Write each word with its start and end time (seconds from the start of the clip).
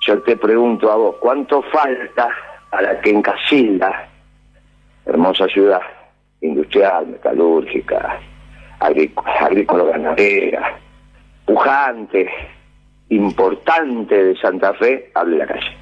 yo 0.00 0.22
te 0.22 0.36
pregunto 0.36 0.90
a 0.90 0.96
vos, 0.96 1.16
¿cuánto 1.20 1.62
falta 1.62 2.28
para 2.70 3.00
que 3.00 3.10
en 3.10 3.22
Casilda, 3.22 4.08
hermosa 5.04 5.46
ciudad, 5.46 5.82
industrial, 6.40 7.08
metalúrgica, 7.08 8.18
agrícola-ganadera, 8.80 10.78
pujante, 11.44 12.30
importante 13.10 14.24
de 14.24 14.36
Santa 14.36 14.72
Fe, 14.74 15.10
hable 15.14 15.38
la 15.38 15.46
calle? 15.46 15.76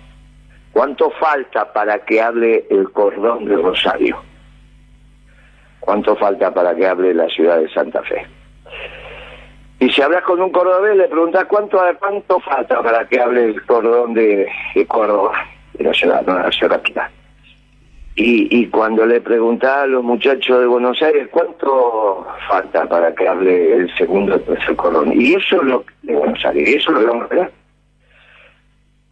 ¿Cuánto 0.73 1.11
falta 1.13 1.73
para 1.73 2.05
que 2.05 2.21
hable 2.21 2.67
el 2.71 2.91
cordón 2.91 3.45
de 3.45 3.57
Rosario? 3.57 4.21
¿Cuánto 5.81 6.17
falta 6.17 6.53
para 6.53 6.75
que 6.75 6.87
hable 6.87 7.15
la 7.15 7.29
ciudad 7.29 7.59
de 7.59 7.69
Santa 7.71 8.03
Fe? 8.03 8.27
Y 9.81 9.91
si 9.91 10.03
hablas 10.03 10.25
con 10.25 10.41
un 10.41 10.51
cordobés, 10.51 10.97
le 10.97 11.09
preguntas 11.09 11.45
cuánto, 11.47 11.81
cuánto 12.01 12.41
falta 12.41 12.83
para 12.83 13.07
que 13.07 13.21
hable 13.21 13.45
el 13.45 13.65
cordón 13.65 14.15
de, 14.15 14.49
Córdoba, 14.89 15.35
de 15.75 15.85
la 15.85 15.95
ciudad, 15.95 16.27
no 16.27 16.37
la 16.37 16.51
ciudad 16.51 16.77
capital. 16.77 17.11
Y, 18.17 18.49
y 18.51 18.67
cuando 18.67 19.07
le 19.07 19.21
preguntás 19.21 19.85
a 19.85 19.87
los 19.87 20.03
muchachos 20.03 20.59
de 20.59 20.67
Buenos 20.67 21.01
Aires 21.01 21.29
cuánto 21.31 22.27
falta 22.49 22.89
para 22.89 23.15
que 23.15 23.29
hable 23.29 23.75
el 23.75 23.97
segundo 23.97 24.35
o 24.35 24.41
tercer 24.41 24.75
cordón. 24.75 25.13
Y 25.13 25.35
eso 25.35 25.57
es 25.57 25.63
lo 25.63 25.85
de 26.03 26.17
Buenos 26.17 26.45
Aires, 26.45 26.69
eso 26.69 26.91
lo 26.91 27.07
vamos 27.07 27.31
a 27.31 27.35
ver. 27.35 27.53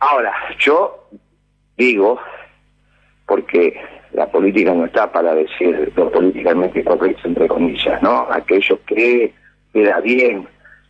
Ahora, 0.00 0.34
yo 0.58 1.08
digo, 1.76 2.18
porque 3.26 3.80
la 4.12 4.26
política 4.26 4.74
no 4.74 4.86
está 4.86 5.12
para 5.12 5.34
decir 5.34 5.92
lo 5.94 6.10
políticamente 6.10 6.82
correcto, 6.82 7.28
entre 7.28 7.46
comillas, 7.46 8.02
¿no? 8.02 8.26
Aquellos 8.30 8.80
que 8.86 9.32
queda 9.72 10.00
bien, 10.00 10.48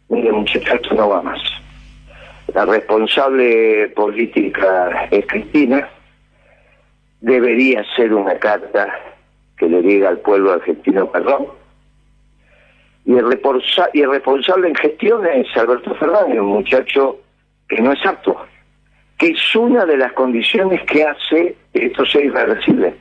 mire 0.09 0.33
muchachos, 0.33 0.74
esto 0.74 0.95
no 0.95 1.09
va 1.09 1.23
más. 1.23 1.41
La 2.55 2.65
responsable 2.65 3.88
política 3.88 5.09
es 5.10 5.26
Cristina, 5.26 5.88
debería 7.21 7.85
ser 7.96 8.15
una 8.15 8.38
carta 8.38 8.88
que 9.59 9.68
le 9.68 9.82
diga 9.82 10.09
al 10.09 10.18
pueblo 10.18 10.52
argentino 10.52 11.10
perdón. 11.10 11.49
Y 13.04 13.16
el, 13.16 13.40
y 13.93 14.01
el 14.01 14.10
responsable 14.10 14.68
en 14.68 14.74
gestión 14.74 15.27
es 15.27 15.46
Alberto 15.57 15.95
Fernández, 15.95 16.40
un 16.40 16.46
muchacho 16.46 17.21
que 17.68 17.80
no 17.80 17.93
es 17.93 18.04
apto, 18.04 18.37
que 19.18 19.29
es 19.29 19.57
una 19.57 19.84
de 19.84 19.96
las 19.96 20.12
condiciones 20.12 20.82
que 20.82 21.04
hace 21.04 21.57
esto 21.73 22.04
sea 22.07 22.23
irreversible. 22.23 22.95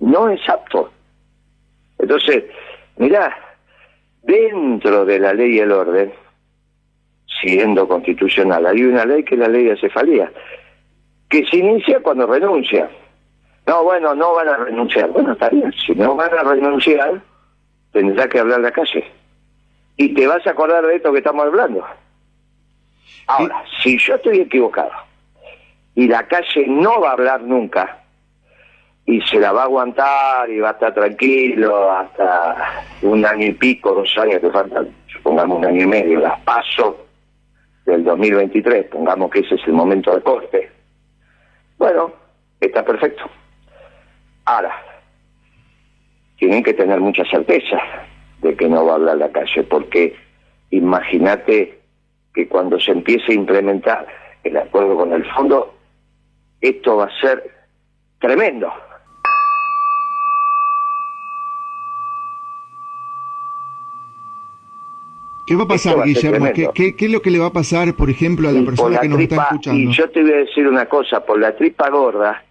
No 0.00 0.28
es 0.28 0.48
apto. 0.48 0.90
Entonces, 1.98 2.44
mirá, 2.96 3.36
dentro 4.22 5.04
de 5.04 5.18
la 5.18 5.32
ley 5.32 5.56
y 5.56 5.60
el 5.60 5.72
orden, 5.72 6.12
siendo 7.44 7.86
constitucional, 7.86 8.64
hay 8.66 8.82
una 8.84 9.04
ley 9.04 9.22
que 9.22 9.34
es 9.34 9.40
la 9.40 9.48
ley 9.48 9.64
de 9.64 9.76
cefalía, 9.76 10.32
que 11.28 11.44
se 11.46 11.58
inicia 11.58 12.00
cuando 12.00 12.26
renuncia. 12.26 12.88
No, 13.66 13.84
bueno, 13.84 14.14
no 14.14 14.34
van 14.34 14.48
a 14.48 14.56
renunciar. 14.56 15.10
Bueno, 15.10 15.32
está 15.32 15.48
bien, 15.50 15.72
si 15.72 15.94
no 15.94 16.14
van 16.16 16.32
a 16.32 16.42
renunciar, 16.42 17.20
tendrá 17.92 18.28
que 18.28 18.38
hablar 18.38 18.60
la 18.60 18.70
calle. 18.70 19.04
Y 19.96 20.14
te 20.14 20.26
vas 20.26 20.46
a 20.46 20.50
acordar 20.50 20.84
de 20.86 20.96
esto 20.96 21.12
que 21.12 21.18
estamos 21.18 21.46
hablando. 21.46 21.84
Ahora, 23.26 23.62
si 23.82 23.98
yo 23.98 24.16
estoy 24.16 24.40
equivocado 24.40 24.90
y 25.94 26.08
la 26.08 26.26
calle 26.26 26.66
no 26.66 27.00
va 27.00 27.10
a 27.10 27.12
hablar 27.12 27.42
nunca, 27.42 28.00
y 29.06 29.20
se 29.22 29.38
la 29.38 29.52
va 29.52 29.62
a 29.62 29.64
aguantar 29.64 30.48
y 30.50 30.60
va 30.60 30.70
a 30.70 30.72
estar 30.72 30.94
tranquilo 30.94 31.90
hasta 31.90 32.84
un 33.02 33.24
año 33.24 33.46
y 33.46 33.52
pico, 33.52 33.92
dos 33.94 34.16
años 34.16 34.40
que 34.40 34.50
faltan, 34.50 34.88
supongamos 35.12 35.58
un 35.58 35.66
año 35.66 35.82
y 35.82 35.86
medio, 35.86 36.20
las 36.20 36.40
paso 36.40 37.03
del 37.84 38.04
2023, 38.04 38.86
pongamos 38.86 39.30
que 39.30 39.40
ese 39.40 39.56
es 39.56 39.66
el 39.66 39.72
momento 39.72 40.14
de 40.14 40.22
corte. 40.22 40.70
Bueno, 41.78 42.12
está 42.60 42.84
perfecto. 42.84 43.24
Ahora, 44.46 44.74
tienen 46.38 46.62
que 46.62 46.74
tener 46.74 47.00
mucha 47.00 47.24
certeza 47.24 47.78
de 48.40 48.56
que 48.56 48.68
no 48.68 48.84
va 48.84 48.92
a 48.92 48.94
hablar 48.96 49.16
la 49.18 49.32
calle, 49.32 49.62
porque 49.64 50.16
imagínate 50.70 51.78
que 52.34 52.48
cuando 52.48 52.78
se 52.80 52.92
empiece 52.92 53.32
a 53.32 53.34
implementar 53.34 54.06
el 54.42 54.56
acuerdo 54.56 54.96
con 54.96 55.12
el 55.12 55.24
fondo, 55.32 55.74
esto 56.60 56.96
va 56.96 57.04
a 57.06 57.20
ser 57.20 57.50
tremendo. 58.18 58.72
¿Qué 65.46 65.54
va 65.54 65.64
a 65.64 65.68
pasar, 65.68 66.02
Guillermo? 66.04 66.46
¿Qué, 66.74 66.94
es 66.98 67.10
lo 67.10 67.20
que 67.20 67.30
le 67.30 67.38
va 67.38 67.46
a 67.46 67.52
pasar, 67.52 67.94
por 67.94 68.08
ejemplo, 68.08 68.48
a 68.48 68.52
la 68.52 68.64
persona 68.64 68.98
que 68.98 69.08
nos 69.08 69.20
está 69.20 69.36
escuchando? 69.36 69.90
Y 69.90 69.92
yo 69.92 70.08
te 70.10 70.22
voy 70.22 70.32
a 70.32 70.36
decir 70.36 70.66
una 70.66 70.86
cosa, 70.86 71.24
por 71.24 71.38
la 71.38 71.54
tripa 71.54 71.90
gorda, 71.90 72.42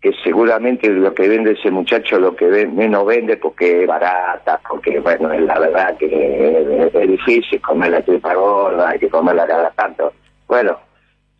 que 0.00 0.12
seguramente 0.22 0.90
lo 0.90 1.14
que 1.14 1.26
vende 1.26 1.52
ese 1.52 1.70
muchacho, 1.70 2.18
lo 2.18 2.36
que 2.36 2.66
menos 2.66 3.06
vende 3.06 3.38
porque 3.38 3.82
es 3.82 3.86
barata, 3.86 4.60
porque, 4.68 5.00
bueno, 5.00 5.32
es 5.32 5.40
la 5.42 5.58
verdad 5.58 5.96
que 5.96 6.90
es, 6.92 7.08
difícil 7.08 7.60
comer 7.62 7.92
la 7.92 8.02
tripa 8.02 8.34
gorda, 8.34 8.90
hay 8.90 8.98
que 8.98 9.08
comerla 9.08 9.46
cada 9.46 9.70
tanto. 9.70 10.12
Bueno, 10.46 10.78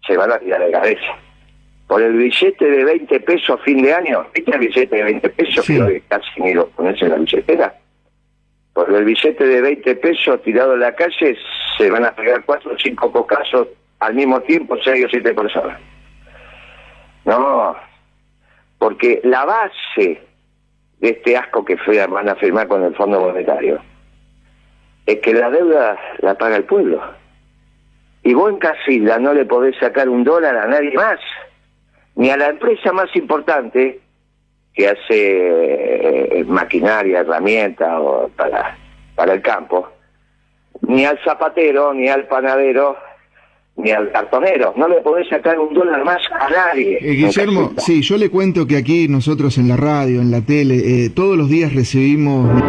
se 0.07 0.17
van 0.17 0.33
a 0.33 0.39
tirar 0.39 0.65
de 0.65 0.71
cabeza. 0.71 1.19
Por 1.87 2.01
el 2.01 2.15
billete 2.15 2.65
de 2.65 2.85
20 2.85 3.21
pesos 3.21 3.61
a 3.61 3.63
fin 3.63 3.83
de 3.83 3.93
año, 3.93 4.25
¿viste 4.35 4.53
el 4.53 4.61
billete 4.61 4.97
de 4.97 5.03
20 5.05 5.29
pesos? 5.29 5.67
Sí. 5.67 5.75
Que 5.75 6.03
casi 6.09 6.41
ni 6.41 6.55
lo 6.55 6.69
pones 6.69 7.01
en 7.03 7.11
la 7.11 7.17
billetera 7.17 7.82
por 8.73 8.93
el 8.93 9.05
billete 9.05 9.45
de 9.45 9.61
20 9.61 9.97
pesos 9.97 10.43
tirado 10.43 10.75
en 10.75 10.81
la 10.81 10.95
calle 10.95 11.37
se 11.77 11.91
van 11.91 12.05
a 12.05 12.15
pegar 12.15 12.45
cuatro 12.45 12.73
o 12.73 12.79
cinco 12.79 13.13
cocazos 13.13 13.69
al 14.01 14.15
mismo 14.15 14.41
tiempo, 14.41 14.77
seis 14.83 15.05
o 15.05 15.09
siete 15.09 15.35
personas. 15.35 15.79
No, 17.25 17.77
porque 18.79 19.21
la 19.25 19.45
base 19.45 20.23
de 20.99 21.09
este 21.09 21.37
asco 21.37 21.65
que 21.65 21.77
van 22.09 22.29
a 22.29 22.35
firmar 22.37 22.67
con 22.67 22.83
el 22.83 22.95
Fondo 22.95 23.21
Monetario 23.21 23.81
es 25.07 25.19
que 25.21 25.35
la 25.35 25.51
deuda 25.51 25.99
la 26.19 26.37
paga 26.37 26.57
el 26.57 26.65
pueblo. 26.65 27.01
Y 28.25 28.35
vos 28.35 28.51
en 28.51 28.59
Casilda 28.59 29.19
no 29.19 29.35
le 29.35 29.45
podés 29.45 29.77
sacar 29.79 30.09
un 30.09 30.25
dólar 30.25 30.57
a 30.57 30.67
nadie 30.67 30.93
más, 30.93 31.19
ni 32.15 32.31
a 32.31 32.37
la 32.37 32.49
empresa 32.49 32.93
más 32.93 33.15
importante 33.17 34.01
que 34.75 34.89
hace 34.89 36.39
eh, 36.41 36.45
maquinaria, 36.47 37.21
herramienta 37.21 38.01
o 38.01 38.29
para, 38.29 38.79
para 39.15 39.35
el 39.35 39.43
campo, 39.43 39.89
ni 40.83 41.05
al 41.05 41.19
zapatero, 41.25 41.93
ni 41.93 42.09
al 42.09 42.27
panadero, 42.27 42.97
ni 43.77 43.91
al 43.91 44.11
cartonero. 44.11 44.73
No 44.77 44.89
le 44.89 45.01
podés 45.01 45.29
sacar 45.29 45.59
un 45.59 45.75
dólar 45.75 46.05
más 46.05 46.23
a 46.33 46.49
nadie. 46.49 46.99
Eh, 47.01 47.13
Guillermo, 47.13 47.73
sí, 47.79 48.03
yo 48.03 48.17
le 48.17 48.31
cuento 48.31 48.67
que 48.67 48.77
aquí 48.77 49.09
nosotros 49.09 49.59
en 49.59 49.69
la 49.69 49.77
radio, 49.77 50.21
en 50.21 50.31
la 50.31 50.41
tele, 50.41 50.77
eh, 51.05 51.11
todos 51.11 51.37
los 51.37 51.49
días 51.49 51.75
recibimos... 51.75 52.63